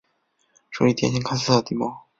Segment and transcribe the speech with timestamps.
[0.71, 2.07] 属于典型喀斯特地貌。